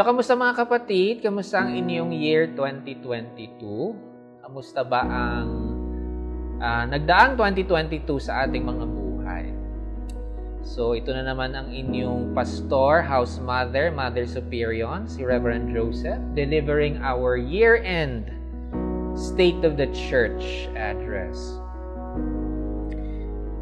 [0.00, 1.20] So, kamusta mga kapatid?
[1.20, 4.40] Kamusta ang inyong year 2022?
[4.40, 5.48] Kamusta ba ang
[6.56, 9.52] uh, nagdaang 2022 sa ating mga buhay?
[10.64, 16.96] So, ito na naman ang inyong pastor, house mother, Mother Superior, si Reverend Joseph, delivering
[17.04, 18.32] our year-end
[19.12, 21.60] State of the Church address.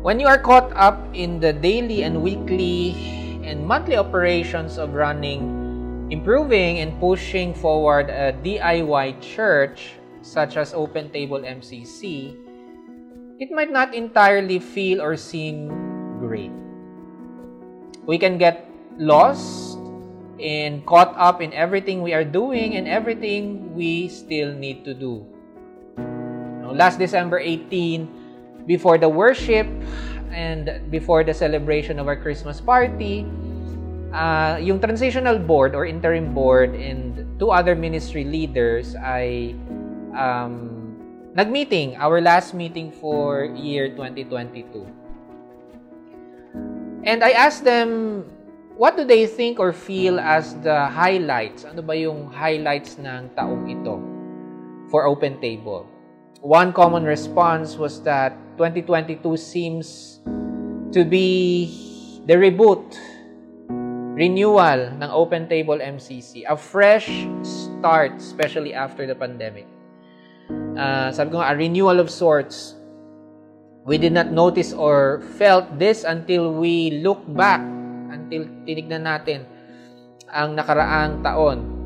[0.06, 2.94] When you are caught up in the daily and weekly
[3.42, 5.57] and monthly operations of running,
[6.10, 12.36] improving, and pushing forward a DIY church, such as Open Table MCC,
[13.38, 15.68] it might not entirely feel or seem
[16.18, 16.52] great.
[18.06, 18.66] We can get
[18.98, 19.78] lost
[20.40, 25.26] and caught up in everything we are doing and everything we still need to do.
[26.68, 29.66] last December 18, before the worship,
[30.30, 33.26] and before the celebration of our Christmas party,
[34.12, 39.54] uh, yung transitional board or interim board and two other ministry leaders ay
[40.16, 40.78] um,
[41.34, 44.86] nagmeeting, our last meeting for year 2022.
[47.04, 48.24] And I asked them,
[48.76, 51.64] what do they think or feel as the highlights?
[51.64, 53.98] Ano ba yung highlights ng taong ito
[54.90, 55.86] for Open Table?
[56.42, 60.18] One common response was that 2022 seems
[60.94, 62.98] to be the reboot,
[64.18, 66.42] renewal ng Open Table MCC.
[66.50, 67.06] A fresh
[67.46, 69.70] start, especially after the pandemic.
[70.74, 72.74] Uh, sabi ko a renewal of sorts.
[73.86, 77.62] We did not notice or felt this until we look back,
[78.10, 79.46] until tinignan natin
[80.28, 81.78] ang nakaraang taon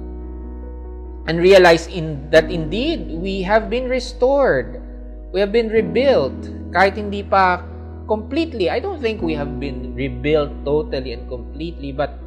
[1.30, 4.82] and realize in that indeed we have been restored.
[5.30, 6.34] We have been rebuilt
[6.74, 7.62] kahit hindi pa
[8.06, 8.70] completely.
[8.70, 12.18] I don't think we have been rebuilt totally and completely, but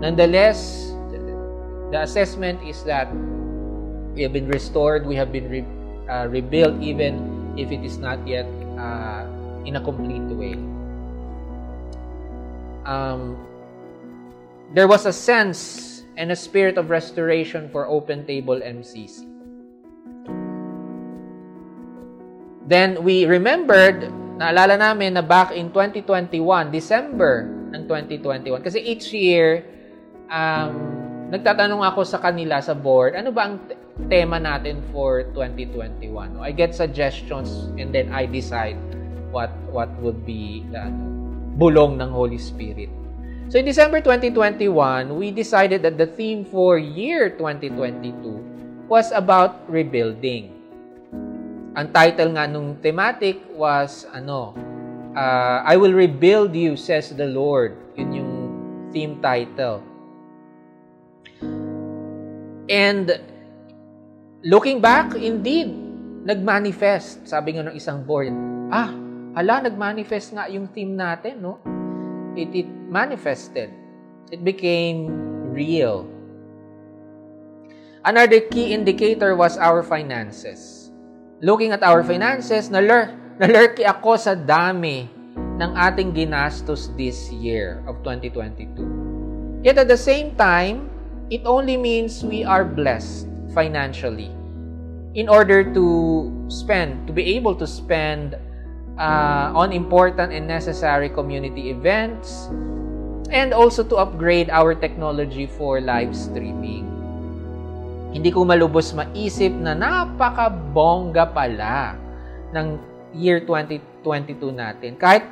[0.00, 0.92] nonetheless,
[1.90, 3.08] the assessment is that
[4.14, 5.64] we have been restored, we have been re,
[6.10, 8.46] uh, rebuilt even if it is not yet
[8.78, 9.26] uh,
[9.64, 10.54] in a complete way.
[12.84, 13.36] Um,
[14.74, 19.24] there was a sense and a spirit of restoration for Open Table MCC.
[22.66, 29.66] Then we remembered, naalala namin na back in 2021, December ng 2021, kasi each year,
[30.30, 30.72] um,
[31.34, 33.58] nagtatanong ako sa kanila sa board, ano ba ang
[34.06, 36.38] tema natin for 2021?
[36.38, 38.78] I get suggestions and then I decide
[39.34, 41.02] what what would be the ano,
[41.58, 42.88] bulong ng Holy Spirit.
[43.50, 50.57] So in December 2021, we decided that the theme for year 2022 was about rebuilding.
[51.76, 54.56] Ang title nga nung thematic was ano,
[55.12, 57.76] uh, I will rebuild you says the Lord.
[57.98, 58.32] Yun yung
[58.94, 59.84] theme title.
[62.68, 63.06] And
[64.44, 65.72] looking back, indeed,
[66.24, 67.24] nagmanifest.
[67.24, 68.32] Sabi nga ng isang board,
[68.68, 68.92] ah,
[69.36, 71.60] hala, nagmanifest nga yung theme natin, no?
[72.38, 73.70] it, it manifested.
[74.30, 75.10] It became
[75.50, 76.06] real.
[78.04, 80.87] Another key indicator was our finances.
[81.38, 85.06] Looking at our finances, naler, nalerki ako sa dami
[85.62, 89.62] ng ating ginastos this year of 2022.
[89.62, 90.90] Yet at the same time,
[91.30, 94.34] it only means we are blessed financially
[95.14, 95.86] in order to
[96.50, 98.34] spend, to be able to spend
[98.98, 102.50] uh, on important and necessary community events,
[103.30, 106.97] and also to upgrade our technology for live streaming.
[108.08, 111.94] Hindi ko malubos maisip na napakabongga pala
[112.56, 112.66] ng
[113.12, 114.96] year 2022 natin.
[114.96, 115.28] Kahit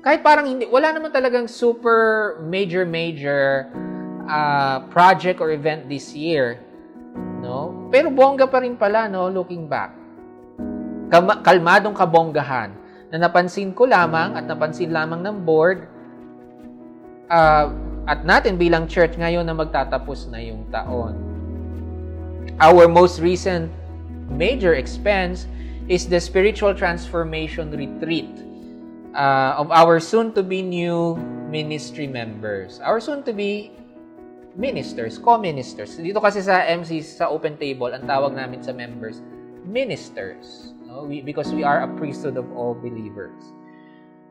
[0.00, 3.68] kahit parang hindi wala naman talagang super major major
[4.24, 6.62] uh, project or event this year,
[7.42, 7.90] no?
[7.92, 9.92] Pero bongga pa rin pala no looking back.
[11.46, 12.74] kalmadong kabonggahan
[13.14, 15.86] na napansin ko lamang at napansin lamang ng board
[17.30, 17.70] uh,
[18.06, 21.25] at natin bilang church ngayon na magtatapos na yung taon.
[22.56, 23.68] Our most recent
[24.32, 25.44] major expense
[25.92, 28.32] is the spiritual transformation retreat
[29.12, 31.16] uh, of our soon-to-be new
[31.52, 32.80] ministry members.
[32.80, 33.76] Our soon-to-be
[34.56, 36.00] ministers, co-ministers.
[36.00, 39.20] Dito kasi sa MC, sa open table, ang tawag namin sa members,
[39.68, 40.72] ministers.
[40.88, 41.04] No?
[41.04, 43.36] We, because we are a priesthood of all believers.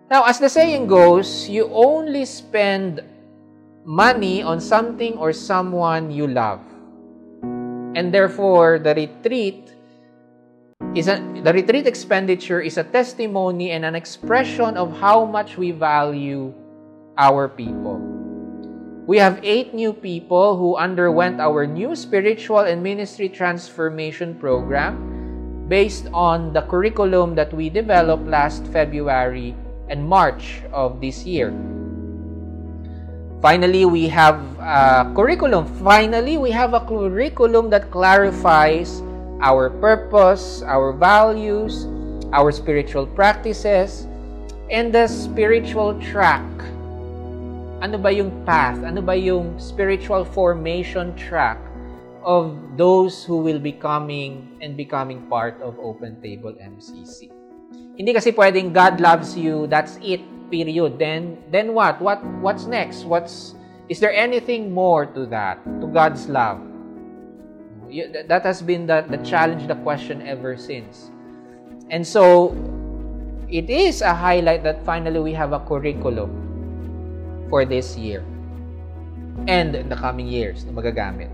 [0.09, 3.05] Now, as the saying goes, you only spend
[3.85, 6.65] money on something or someone you love.
[7.95, 9.71] And therefore, the retreat
[10.93, 15.71] is a, the retreat expenditure is a testimony and an expression of how much we
[15.71, 16.53] value
[17.17, 18.03] our people.
[19.07, 26.07] We have eight new people who underwent our new spiritual and ministry transformation program based
[26.11, 29.55] on the curriculum that we developed last February
[29.89, 31.53] and March of this year.
[33.45, 35.69] Finally, we have a curriculum.
[35.85, 39.05] Finally, we have a curriculum that clarifies
[39.37, 41.85] our purpose, our values,
[42.33, 44.09] our spiritual practices,
[44.73, 46.41] and the spiritual track
[47.85, 51.61] ano ba yung path, ano ba yung spiritual formation track
[52.25, 57.29] of those who will be coming and becoming part of Open Table MCC.
[57.93, 60.99] Hindi kasi pwedeng God loves you, that's it, period.
[60.99, 62.01] Then then what?
[62.01, 63.05] What what's next?
[63.05, 63.55] What's
[63.89, 65.61] is there anything more to that?
[65.81, 66.61] To God's love?
[68.27, 71.11] That has been the, the challenge, the question ever since.
[71.89, 72.57] And so,
[73.47, 76.33] it is a highlight that finally we have a curriculum
[77.47, 78.25] for this year
[79.47, 81.29] and in the coming years na magagamit.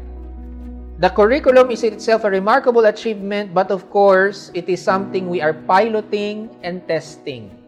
[0.99, 5.55] The curriculum is itself a remarkable achievement, but of course, it is something we are
[5.55, 7.60] piloting and testing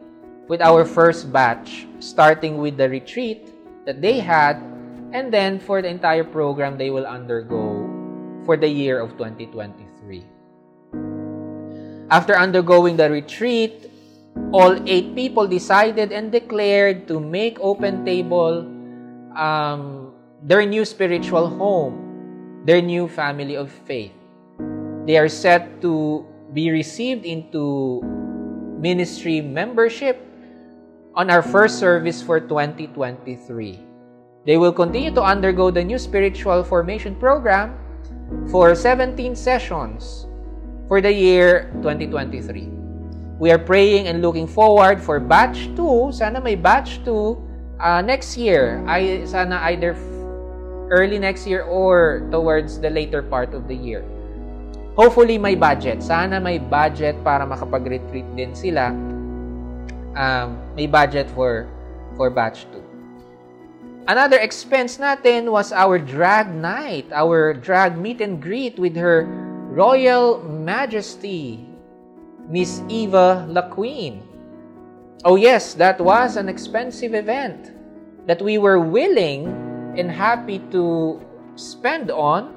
[0.48, 3.54] with our first batch, starting with the retreat
[3.86, 4.60] that they had,
[5.14, 7.88] and then for the entire program they will undergo
[8.46, 10.26] for the year of 2023.
[12.10, 13.90] After undergoing the retreat,
[14.52, 18.68] all eight people decided and declared to make Open Table
[19.38, 20.14] um,
[20.44, 24.14] their new spiritual home, their new family of faith.
[25.06, 28.02] They are set to be received into
[28.80, 30.33] ministry membership
[31.16, 33.80] on our first service for 2023.
[34.46, 37.78] They will continue to undergo the new spiritual formation program
[38.50, 40.28] for 17 sessions
[40.88, 42.70] for the year 2023.
[43.40, 46.12] We are praying and looking forward for batch 2.
[46.12, 48.84] Sana may batch 2 uh, next year.
[48.88, 49.96] Ay, sana either
[50.90, 54.04] early next year or towards the later part of the year.
[54.98, 56.02] Hopefully may budget.
[56.04, 59.13] Sana may budget para makapag-retreat din sila.
[60.14, 61.66] Um, may budget for
[62.16, 64.06] for batch 2.
[64.06, 69.26] Another expense natin was our drag night, our drag meet and greet with her
[69.72, 71.66] Royal Majesty
[72.52, 74.22] Miss Eva LaQueen.
[75.24, 77.72] Oh yes, that was an expensive event
[78.28, 79.48] that we were willing
[79.96, 81.18] and happy to
[81.56, 82.52] spend on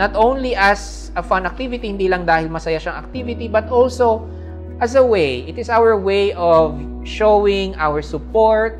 [0.00, 4.24] not only as a fun activity, hindi lang dahil masaya siyang activity, but also
[4.80, 5.42] as a way.
[5.46, 8.78] It is our way of showing our support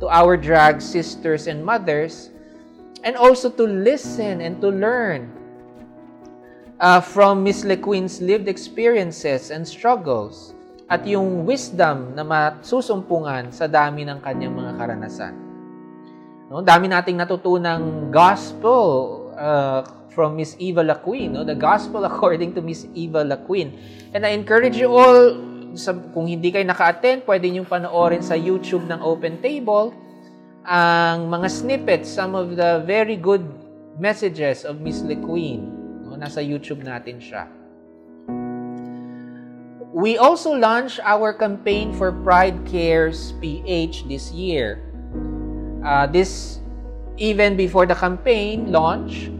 [0.00, 2.30] to our drag sisters and mothers
[3.02, 5.30] and also to listen and to learn
[6.80, 10.54] uh, from Miss LeQueen's lived experiences and struggles
[10.88, 15.34] at yung wisdom na masusumpungan sa dami ng kanyang mga karanasan.
[16.48, 19.84] No, dami nating natutunang gospel uh,
[20.18, 21.46] from Miss Eva LaQueen, no?
[21.46, 23.70] the gospel according to Miss Eva LaQueen.
[24.10, 25.38] And I encourage you all,
[25.78, 29.94] sa, kung hindi kayo naka-attend, pwede nyo panoorin sa YouTube ng Open Table
[30.66, 33.46] ang mga snippets, some of the very good
[34.02, 35.78] messages of Miss LeQueen
[36.18, 37.46] nasa YouTube natin siya.
[39.94, 44.82] We also launched our campaign for Pride Cares PH this year.
[45.82, 46.60] Uh, this
[47.16, 49.30] even before the campaign launch,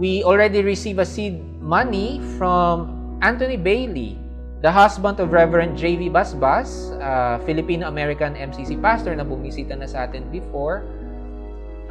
[0.00, 2.88] we already received a seed money from
[3.20, 4.16] Anthony Bailey,
[4.64, 6.08] the husband of Reverend J.V.
[6.08, 10.88] Basbas, uh, Filipino-American MCC pastor na bumisita na sa atin before.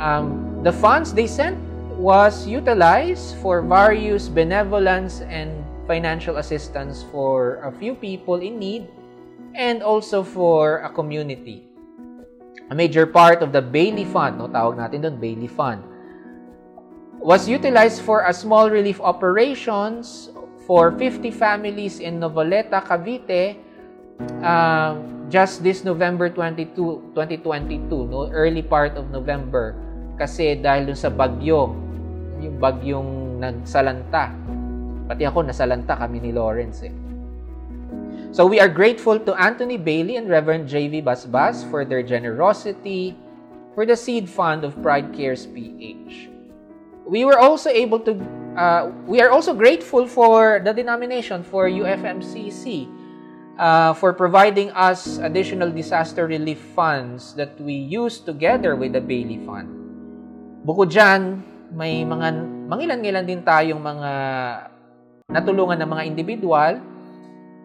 [0.01, 1.61] Um, the funds they sent
[2.01, 5.53] was utilized for various benevolence and
[5.85, 8.89] financial assistance for a few people in need
[9.53, 11.61] and also for a community.
[12.69, 15.88] A major part of the Bailey Fund, no, tawag natin doon, Bailey Fund,
[17.19, 20.31] was utilized for a small relief operations
[20.63, 23.59] for 50 families in Noveleta, Cavite,
[24.39, 24.95] uh,
[25.27, 29.75] just this November 22, 2022, no, early part of November,
[30.15, 31.75] kasi dahil dun sa bagyo,
[32.39, 33.11] yung bagyong
[33.43, 34.31] nagsalanta.
[35.11, 36.95] Pati ako nasalanta kami ni Lawrence eh.
[38.31, 41.01] So we are grateful to Anthony Bailey and Reverend J.V.
[41.01, 43.17] Basbas for their generosity
[43.73, 46.38] for the seed fund of Pride Cares PH.
[47.09, 48.13] We were also able to
[48.53, 52.85] uh, we are also grateful for the denomination for UFMCC
[53.57, 59.41] uh, for providing us additional disaster relief funds that we use together with the Bailey
[59.41, 59.73] Fund.
[60.61, 61.41] Bukod dyan,
[61.73, 64.11] may mga mangilan-ngilan din tayong mga
[65.33, 66.73] natulungan ng mga individual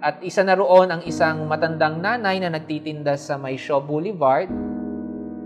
[0.00, 4.48] at isa na roon ang isang matandang nanay na nagtitinda sa May Shaw Boulevard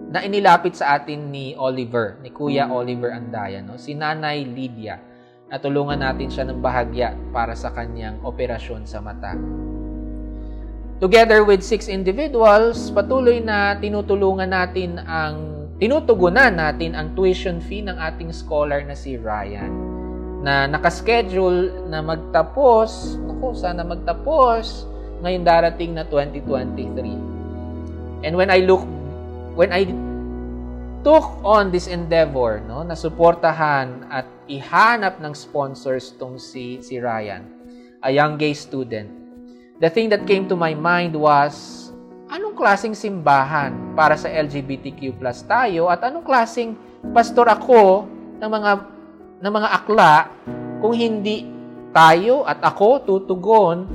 [0.08, 3.76] na inilapit sa atin ni Oliver, ni Kuya Oliver Andaya, no?
[3.76, 4.96] si Nanay Lydia.
[5.48, 9.32] Natulungan natin siya ng bahagya para sa kanyang operasyon sa mata.
[11.00, 17.96] Together with six individuals, patuloy na tinutulungan natin ang tinutugunan natin ang tuition fee ng
[17.96, 19.70] ating scholar na si Ryan
[20.42, 24.90] na nakaschedule na magtapos, naku, sana magtapos
[25.22, 28.26] ngayon darating na 2023.
[28.26, 28.82] And when I look
[29.58, 29.90] when I
[31.02, 37.42] took on this endeavor, no, na suportahan at ihanap ng sponsors tong si si Ryan,
[37.98, 39.10] a young gay student.
[39.82, 41.90] The thing that came to my mind was
[42.30, 45.18] anong klasing simbahan para sa LGBTQ+
[45.50, 46.78] tayo at anong klasing
[47.10, 48.06] pastor ako
[48.38, 48.72] ng mga
[49.42, 50.14] ng mga akla
[50.78, 51.46] kung hindi
[51.90, 53.90] tayo at ako tutugon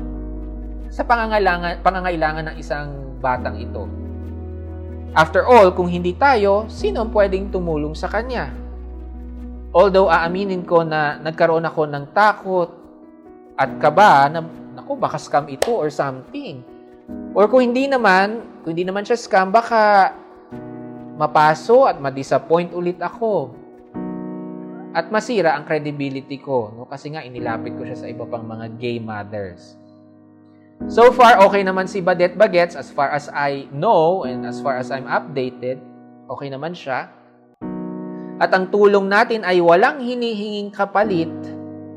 [0.92, 4.03] sa pangangailangan pangangailangan ng isang batang ito.
[5.14, 8.50] After all, kung hindi tayo, sino ang pwedeng tumulong sa kanya?
[9.70, 12.70] Although aaminin ko na nagkaroon ako ng takot
[13.54, 14.42] at kaba na,
[14.74, 16.66] naku, baka scam ito or something.
[17.38, 20.18] Or kung hindi naman, kung hindi naman siya scam, baka
[21.14, 23.54] mapaso at ma-disappoint ulit ako.
[24.98, 26.90] At masira ang credibility ko, no?
[26.90, 29.78] kasi nga inilapit ko siya sa iba pang mga gay mothers.
[30.92, 34.76] So far, okay naman si Badet Bagets as far as I know and as far
[34.76, 35.80] as I'm updated.
[36.28, 37.08] Okay naman siya.
[38.36, 41.32] At ang tulong natin ay walang hinihinging kapalit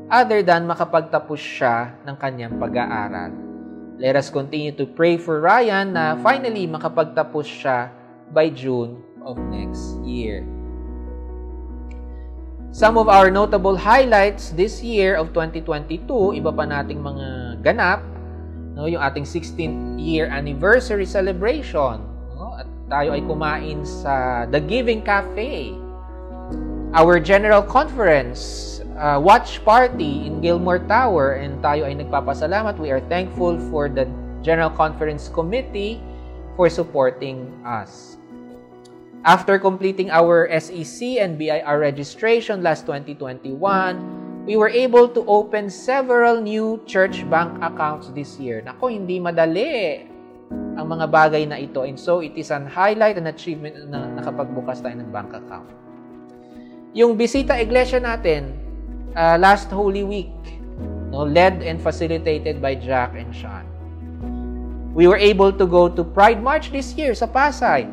[0.07, 3.35] other than makapagtapos siya ng kanyang pag-aaral.
[3.99, 7.91] Let us continue to pray for Ryan na finally makapagtapos siya
[8.31, 10.47] by June of next year.
[12.71, 16.07] Some of our notable highlights this year of 2022,
[16.39, 17.27] iba pa nating mga
[17.65, 18.16] ganap,
[18.77, 21.97] no, yung ating 16th year anniversary celebration.
[22.37, 22.53] No?
[22.61, 25.73] At tayo ay kumain sa The Giving Cafe.
[26.93, 32.77] Our general conference, uh, watch party in Gilmore Tower and tayo ay nagpapasalamat.
[32.77, 34.05] We are thankful for the
[34.45, 35.97] General Conference Committee
[36.53, 38.15] for supporting us.
[39.25, 43.57] After completing our SEC and BIR registration last 2021,
[44.47, 48.63] we were able to open several new church bank accounts this year.
[48.63, 50.07] Nako, hindi madali
[50.79, 51.83] ang mga bagay na ito.
[51.83, 55.67] And so, it is an highlight and achievement na nakapagbukas tayo ng bank account.
[56.95, 58.55] Yung bisita iglesia natin,
[59.19, 60.31] uh, last Holy Week,
[61.11, 63.67] no, led and facilitated by Jack and Sean.
[64.95, 67.85] We were able to go to Pride March this year sa Pasay.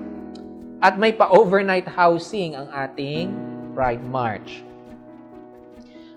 [0.78, 3.34] At may pa-overnight housing ang ating
[3.75, 4.62] Pride March.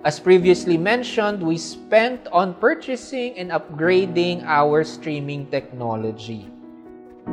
[0.05, 6.45] As previously mentioned, we spent on purchasing and upgrading our streaming technology.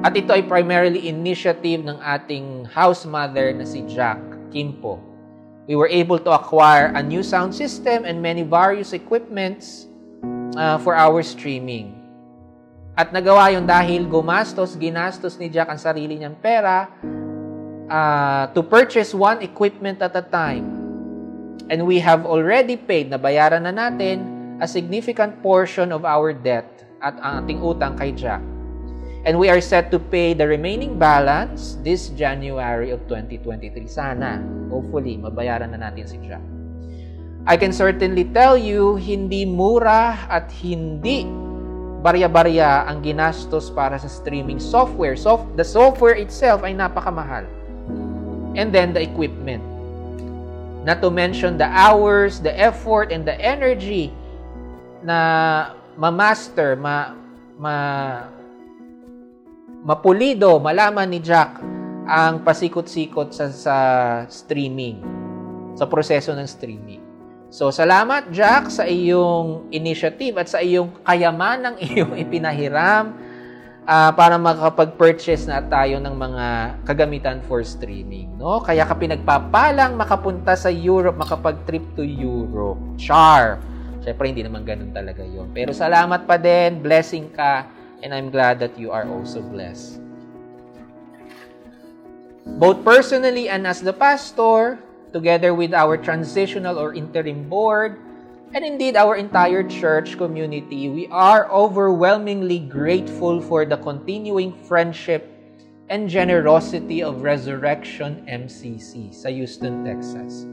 [0.01, 4.19] At ito ay primarily initiative ng ating house mother na si Jack
[4.49, 4.97] Kimpo.
[5.69, 9.85] We were able to acquire a new sound system and many various equipments
[10.57, 12.01] uh, for our streaming.
[12.97, 16.89] At nagawa yon dahil gumastos, ginastos ni Jack ang sarili niyang pera
[17.93, 20.74] uh, to purchase one equipment at a time
[21.73, 24.21] And we have already paid, na bayaran na natin,
[24.61, 26.69] a significant portion of our debt
[27.01, 28.45] at ang ating utang kay Jack.
[29.25, 33.89] And we are set to pay the remaining balance this January of 2023.
[33.89, 34.37] Sana,
[34.69, 36.45] hopefully, mabayaran na natin si Jack.
[37.49, 41.25] I can certainly tell you, hindi mura at hindi
[42.05, 45.17] barya-barya ang ginastos para sa streaming software.
[45.17, 47.49] Soft, the software itself ay napakamahal.
[48.61, 49.74] And then the equipment.
[50.85, 54.13] Not to mention the hours, the effort, and the energy
[55.01, 57.17] na ma-master, ma,
[57.57, 57.75] ma,
[59.81, 61.57] mapulido, malaman ni Jack
[62.05, 63.77] ang pasikot-sikot sa, sa
[64.29, 65.01] streaming,
[65.73, 67.01] sa proseso ng streaming.
[67.49, 73.17] So, salamat Jack sa iyong initiative at sa iyong kayamanang iyong ipinahiram
[73.85, 76.47] uh, para makapag-purchase na tayo ng mga
[76.85, 78.33] kagamitan for streaming.
[78.37, 78.61] No?
[78.61, 82.81] Kaya ka pinagpapalang makapunta sa Europe, makapag-trip to Europe.
[82.97, 83.61] Char!
[84.05, 85.49] Siyempre, hindi naman ganun talaga yon.
[85.57, 87.65] Pero salamat pa din, blessing ka,
[88.05, 90.05] and I'm glad that you are also blessed.
[92.61, 94.77] Both personally and as the pastor,
[95.17, 97.97] together with our transitional or interim board,
[98.55, 105.27] and indeed our entire church community, we are overwhelmingly grateful for the continuing friendship
[105.91, 110.47] and generosity of Resurrection MCC sa Houston, Texas.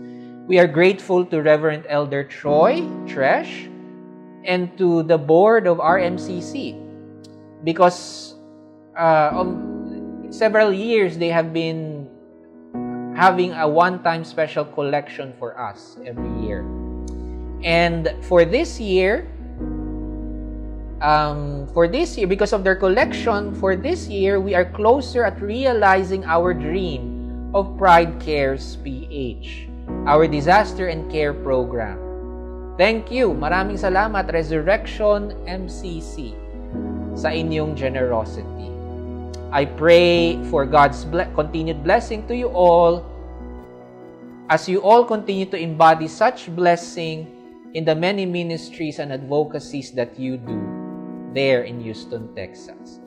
[0.49, 3.69] We are grateful to Reverend Elder Troy Tresh
[4.49, 6.73] and to the board of RMCC
[7.63, 8.33] because
[8.97, 9.45] uh,
[10.33, 12.09] several years, they have been
[13.15, 16.80] having a one-time special collection for us every year.
[17.63, 19.29] And for this year,
[21.01, 25.41] um, for this year, because of their collection, for this year, we are closer at
[25.41, 29.67] realizing our dream of Pride Cares PH,
[30.05, 31.97] our disaster and care program.
[32.77, 33.35] Thank you.
[33.35, 36.33] Maraming salamat, Resurrection MCC,
[37.13, 38.71] sa inyong generosity.
[39.51, 43.03] I pray for God's ble- continued blessing to you all
[44.47, 47.40] as you all continue to embody such blessing
[47.73, 50.59] in the many ministries and advocacies that you do
[51.33, 52.99] there in Houston, Texas.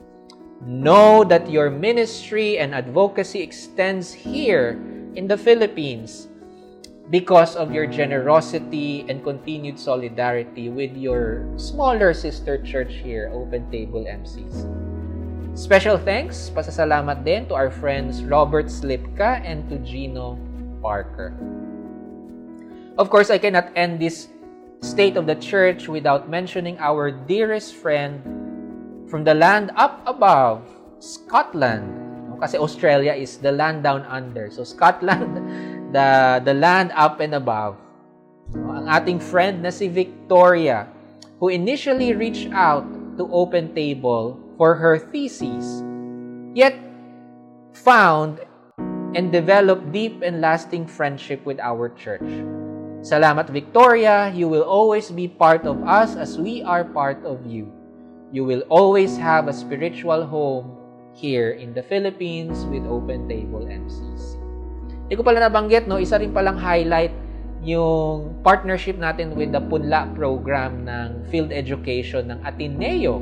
[0.65, 4.79] Know that your ministry and advocacy extends here
[5.13, 6.27] in the Philippines
[7.11, 14.09] because of your generosity and continued solidarity with your smaller sister church here, Open Table
[14.09, 14.65] MCs.
[15.53, 20.35] Special thanks, pasasalamat din to our friends Robert Slipka and to Gino
[20.81, 21.31] Parker.
[22.97, 24.27] Of course, I cannot end this
[24.85, 28.21] state of the church without mentioning our dearest friend
[29.09, 30.61] from the land up above,
[31.01, 31.89] Scotland.
[32.37, 34.51] Kasi Australia is the land down under.
[34.53, 35.41] So Scotland,
[35.95, 37.81] the, the land up and above.
[38.53, 40.85] Ang ating friend na si Victoria,
[41.41, 42.85] who initially reached out
[43.17, 45.81] to Open Table for her thesis,
[46.53, 46.77] yet
[47.73, 48.37] found
[49.15, 52.27] and developed deep and lasting friendship with our church.
[53.05, 54.33] Salamat, Victoria.
[54.33, 57.69] You will always be part of us as we are part of you.
[58.33, 60.73] You will always have a spiritual home
[61.13, 64.41] here in the Philippines with Open Table MCC.
[65.05, 66.01] Hindi ko pala nabanggit, no?
[66.01, 67.13] isa rin palang highlight
[67.61, 73.21] yung partnership natin with the Punla program ng field education ng Ateneo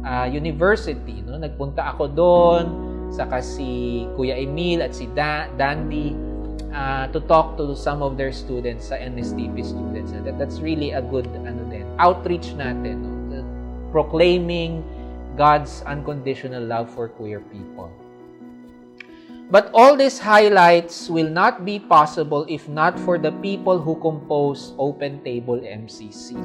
[0.00, 1.20] uh, University.
[1.20, 1.36] No?
[1.36, 2.64] Nagpunta ako doon,
[3.12, 6.29] saka si Kuya Emil at si da- Dandy
[6.72, 10.12] uh, to talk to some of their students sa NSTP students.
[10.12, 13.02] That, that's really a good ano din, outreach natin.
[13.02, 13.10] No?
[13.30, 13.40] The,
[13.90, 14.86] proclaiming
[15.34, 17.90] God's unconditional love for queer people.
[19.50, 24.72] But all these highlights will not be possible if not for the people who compose
[24.78, 26.38] Open Table MCC.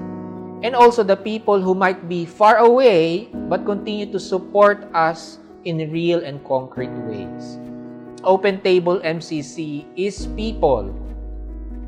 [0.65, 5.77] And also the people who might be far away but continue to support us in
[5.93, 7.61] real and concrete ways.
[8.25, 10.89] Open Table MCC is people.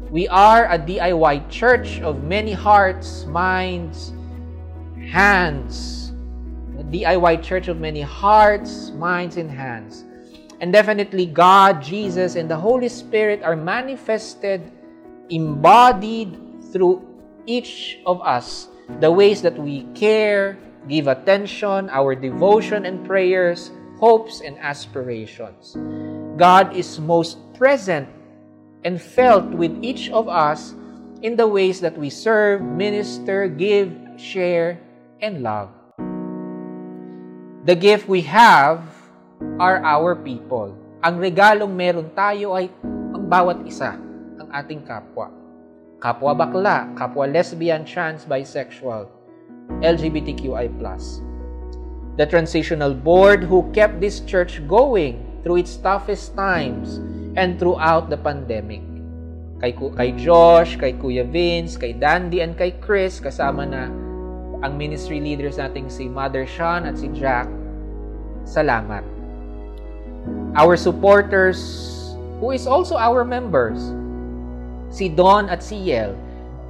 [0.10, 4.14] We are a DIY church of many hearts, minds,
[5.10, 6.14] hands.
[6.80, 10.06] A DIY church of many hearts, minds, and hands.
[10.62, 14.72] And definitely God, Jesus, and the Holy Spirit are manifested,
[15.30, 16.38] embodied
[16.72, 17.04] through
[17.46, 18.70] each of us.
[19.02, 25.76] The ways that we care, give attention, our devotion and prayers, hopes and aspirations.
[26.38, 28.06] God is most present
[28.86, 30.78] and felt with each of us
[31.26, 33.90] in the ways that we serve, minister, give,
[34.22, 34.78] share,
[35.18, 35.74] and love.
[37.66, 38.86] The gift we have
[39.58, 40.78] are our people.
[41.02, 43.98] Ang regalong meron tayo ay ang bawat isa,
[44.38, 45.34] ang ating kapwa.
[45.98, 49.10] Kapwa bakla, kapwa lesbian, trans, bisexual,
[49.82, 50.70] LGBTQI+.
[52.16, 57.00] The transitional board who kept this church going through its toughest times
[57.40, 58.84] and throughout the pandemic.
[59.64, 63.88] Kay, kay Josh, kay Kuya Vince, kay Dandy, and kay Chris, kasama na
[64.60, 67.48] ang ministry leaders nating si Mother Sean at si Jack,
[68.44, 69.08] salamat.
[70.60, 71.64] Our supporters,
[72.44, 73.80] who is also our members,
[74.92, 76.12] si Don at si Yel,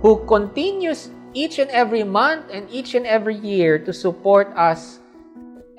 [0.06, 5.02] who continues each and every month and each and every year to support us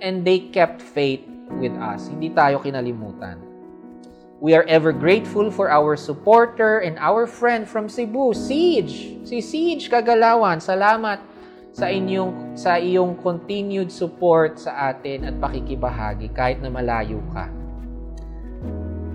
[0.03, 1.23] and they kept faith
[1.57, 2.13] with us.
[2.13, 3.41] Hindi tayo kinalimutan.
[4.39, 9.19] We are ever grateful for our supporter and our friend from Cebu, Siege.
[9.27, 11.19] Si Siege Kagalawan, salamat
[11.75, 17.51] sa inyong sa iyong continued support sa atin at pakikibahagi kahit na malayo ka.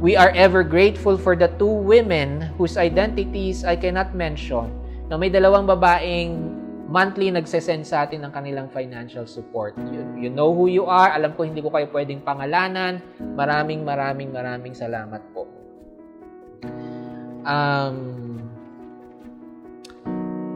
[0.04, 4.68] We are ever grateful for the two women whose identities I cannot mention
[5.08, 6.63] na may dalawang babaeng
[6.94, 9.74] monthly nagsesend sa atin ng kanilang financial support.
[9.90, 11.10] You, you know who you are.
[11.10, 13.02] Alam ko hindi ko kayo pwedeng pangalanan.
[13.18, 15.50] Maraming maraming maraming salamat po.
[17.50, 17.98] Um,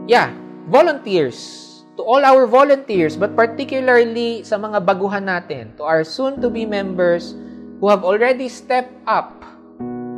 [0.06, 0.30] yeah,
[0.70, 1.66] volunteers.
[1.98, 7.34] To all our volunteers, but particularly sa mga baguhan natin, to our soon-to-be members
[7.82, 9.42] who have already stepped up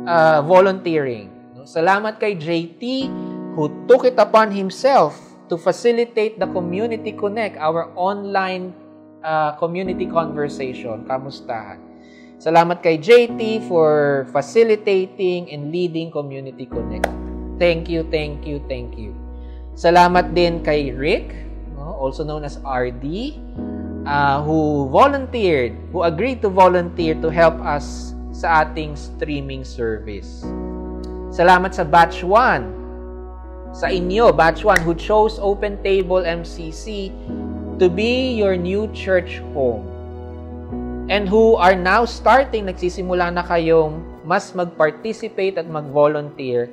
[0.05, 1.33] uh, volunteering.
[1.65, 3.09] Salamat kay JT
[3.57, 8.71] who took it upon himself to facilitate the Community Connect, our online
[9.19, 11.75] uh, community conversation, kamustahan.
[12.39, 17.05] Salamat kay JT for facilitating and leading Community Connect.
[17.59, 19.11] Thank you, thank you, thank you.
[19.75, 21.35] Salamat din kay Rick,
[21.77, 23.37] also known as RD,
[24.07, 30.47] uh, who volunteered, who agreed to volunteer to help us sa ating streaming service.
[31.29, 32.80] Salamat sa Batch 1,
[33.71, 37.07] sa inyo, Batch 1, who chose Open Table MCC
[37.79, 39.87] to be your new church home.
[41.07, 46.71] And who are now starting, nagsisimula na kayong mas mag-participate at mag-volunteer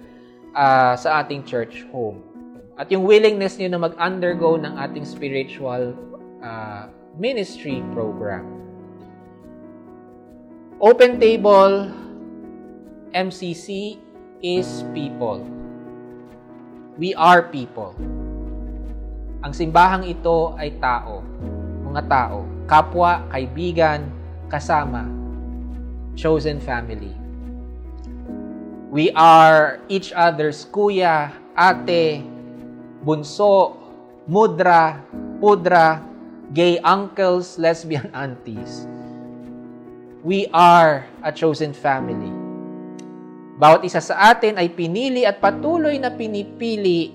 [0.55, 2.23] uh, sa ating church home.
[2.79, 5.95] At yung willingness niyo na mag-undergo ng ating spiritual
[6.43, 6.87] uh,
[7.19, 8.47] ministry program.
[10.79, 11.91] Open Table
[13.11, 13.99] MCC
[14.39, 15.58] is people.
[16.99, 17.95] We are people.
[19.47, 21.23] Ang simbahang ito ay tao,
[21.87, 24.11] mga tao, kapwa, kaibigan,
[24.51, 25.07] kasama,
[26.19, 27.15] chosen family.
[28.91, 32.27] We are each other's kuya, ate,
[33.07, 33.79] bunso,
[34.27, 34.99] mudra,
[35.39, 36.03] pudra,
[36.51, 38.91] gay uncles, lesbian aunties.
[40.27, 42.38] We are a chosen family.
[43.59, 47.11] Bawat isa sa atin ay pinili at patuloy na pinipili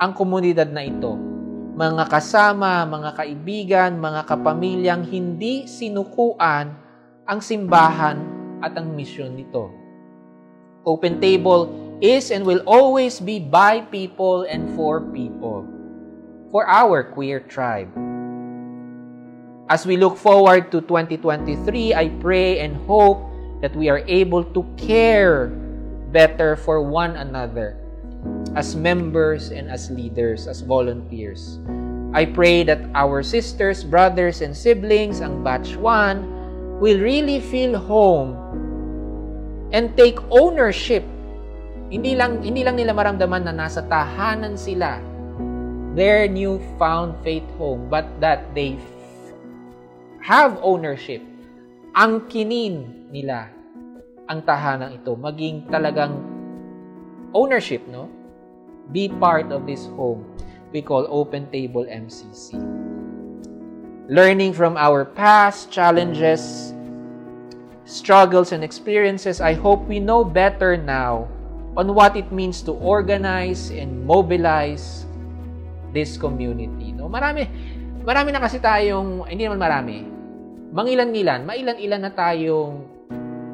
[0.00, 1.12] ang komunidad na ito.
[1.76, 6.72] Mga kasama, mga kaibigan, mga kapamilyang hindi sinukuan
[7.28, 8.16] ang simbahan
[8.64, 9.68] at ang misyon nito.
[10.88, 11.68] Open Table
[12.00, 15.68] is and will always be by people and for people.
[16.48, 17.92] For our queer tribe.
[19.68, 23.29] As we look forward to 2023, I pray and hope
[23.60, 25.52] that we are able to care
[26.10, 27.76] better for one another
[28.56, 31.60] as members and as leaders, as volunteers.
[32.12, 38.34] I pray that our sisters, brothers, and siblings, ang batch 1, will really feel home
[39.70, 41.06] and take ownership.
[41.86, 44.98] Hindi lang, hindi lang nila maramdaman na nasa tahanan sila,
[45.94, 48.74] their new-found faith home, but that they
[50.18, 51.22] have ownership,
[51.94, 53.50] angkinin nila
[54.30, 56.22] ang tahanang ito, maging talagang
[57.34, 58.06] ownership, no?
[58.90, 60.26] Be part of this home
[60.70, 62.54] we call Open Table MCC.
[64.10, 66.74] Learning from our past challenges,
[67.86, 71.30] struggles, and experiences, I hope we know better now
[71.78, 75.06] on what it means to organize and mobilize
[75.94, 76.90] this community.
[76.90, 77.06] No?
[77.06, 77.46] Marami,
[78.02, 79.96] marami na kasi tayong, hindi naman marami,
[80.74, 82.82] mangilan-ilan, mailan-ilan na tayong,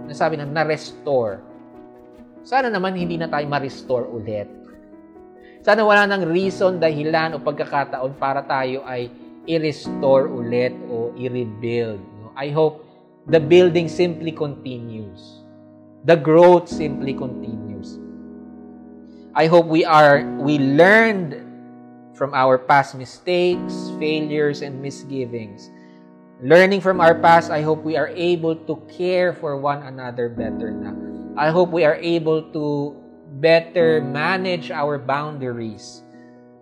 [0.06, 1.42] nasabi na, na-restore.
[2.46, 4.46] Sana naman hindi na tayo ma-restore ulit.
[5.66, 9.10] Sana wala nang reason, dahilan o pagkakataon para tayo ay
[9.50, 11.98] i-restore ulit o i-rebuild.
[12.38, 12.86] I hope
[13.26, 15.42] the building simply continues.
[16.06, 17.98] The growth simply continues.
[19.34, 21.34] I hope we are we learned
[22.14, 25.68] from our past mistakes, failures, and misgivings.
[26.42, 30.70] Learning from our past, I hope we are able to care for one another better
[30.70, 30.96] now.
[31.36, 32.96] I hope we are able to
[33.40, 36.02] better manage our boundaries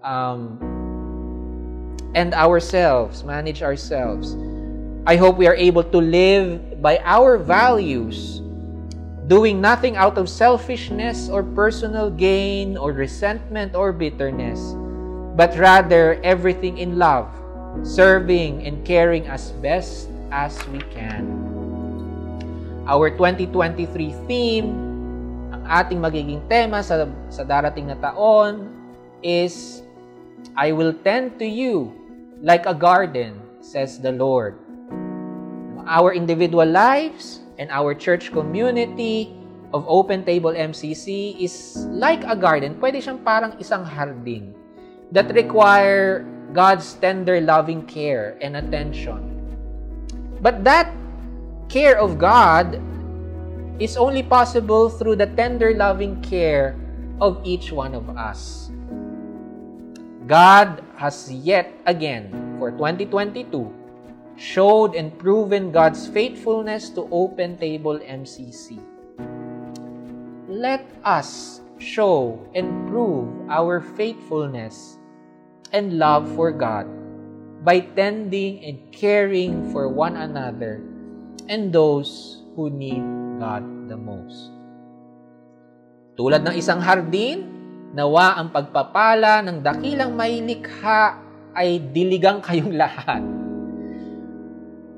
[0.03, 0.59] um,
[2.15, 4.37] and ourselves, manage ourselves.
[5.07, 8.41] I hope we are able to live by our values,
[9.27, 14.75] doing nothing out of selfishness or personal gain or resentment or bitterness
[15.35, 17.29] but rather everything in love,
[17.83, 21.27] serving and caring as best as we can.
[22.85, 23.89] Our 2023
[24.29, 24.69] theme,
[25.51, 28.69] ang ating magiging tema sa, sa darating na taon
[29.25, 29.81] is,
[30.53, 31.91] I will tend to you
[32.45, 34.61] like a garden, says the Lord.
[35.89, 39.33] Our individual lives and our church community
[39.73, 42.77] of Open Table MCC is like a garden.
[42.77, 44.53] Pwede siyang parang isang hardin
[45.13, 49.35] that require God's tender loving care and attention.
[50.39, 50.95] But that
[51.69, 52.79] care of God
[53.83, 56.79] is only possible through the tender loving care
[57.21, 58.71] of each one of us.
[60.31, 63.51] God has yet again, for 2022,
[64.39, 68.79] showed and proven God's faithfulness to Open Table MCC.
[70.49, 75.03] Let us show and prove our faithfulness
[75.75, 76.87] and love for God
[77.67, 80.79] by tending and caring for one another
[81.51, 83.03] and those who need
[83.43, 84.55] God the most.
[86.15, 87.51] Tulad ng isang hardin,
[87.91, 91.19] nawa ang pagpapala ng dakilang may likha
[91.59, 93.35] ay diligang kayong lahat.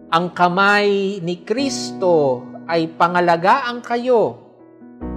[0.07, 4.39] ang kamay ni Kristo ay pangalagaan kayo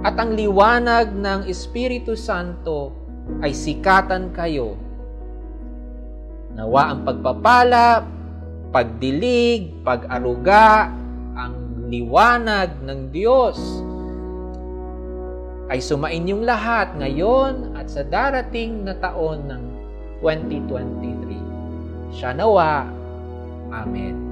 [0.02, 2.92] at ang liwanag ng Espiritu Santo
[3.40, 4.74] ay sikatan kayo.
[6.60, 8.04] Nawa ang pagpapala,
[8.68, 10.92] pagdilig, pag-aruga,
[11.32, 13.56] ang liwanag ng Diyos
[15.72, 19.62] ay sumain yung lahat ngayon at sa darating na taon ng
[20.20, 22.12] 2023.
[22.12, 22.84] Siya nawa.
[23.72, 24.29] Amen.